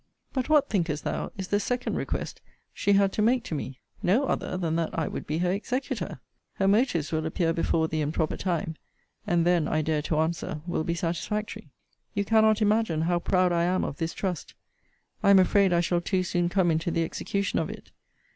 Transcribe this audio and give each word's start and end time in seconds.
But 0.33 0.49
what 0.49 0.67
thinkest 0.67 1.03
thou 1.03 1.31
is 1.37 1.49
the 1.49 1.59
second 1.59 1.93
request 1.93 2.41
she 2.73 2.93
had 2.93 3.13
to 3.13 3.21
make 3.21 3.43
to 3.43 3.53
me? 3.53 3.81
no 4.01 4.23
other 4.25 4.57
than 4.57 4.75
that 4.77 4.97
I 4.97 5.07
would 5.07 5.27
be 5.27 5.37
her 5.37 5.51
executor! 5.51 6.19
Her 6.53 6.67
motives 6.67 7.11
will 7.11 7.27
appear 7.27 7.53
before 7.53 7.87
thee 7.87 8.01
in 8.01 8.11
proper 8.11 8.35
time; 8.35 8.77
and 9.27 9.45
then, 9.45 9.67
I 9.67 9.83
dare 9.83 10.01
to 10.01 10.17
answer, 10.17 10.61
will 10.65 10.83
be 10.83 10.95
satisfactory. 10.95 11.69
You 12.15 12.25
cannot 12.25 12.63
imagine 12.63 13.01
how 13.01 13.19
proud 13.19 13.51
I 13.51 13.65
am 13.65 13.83
of 13.83 13.97
this 13.97 14.15
trust. 14.15 14.55
I 15.21 15.29
am 15.29 15.37
afraid 15.37 15.71
I 15.71 15.81
shall 15.81 16.01
too 16.01 16.23
soon 16.23 16.49
come 16.49 16.71
into 16.71 16.89
the 16.89 17.03
execution 17.03 17.59
of 17.59 17.69
it. 17.69 17.91